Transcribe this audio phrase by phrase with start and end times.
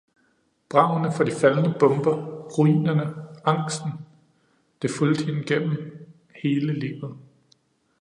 [0.69, 2.15] Bragene fra de faldende bomber,
[2.57, 3.07] ruinerne,
[3.45, 3.91] angsten.
[4.81, 6.07] Det fulgte hende gennem
[6.43, 7.13] hele livet.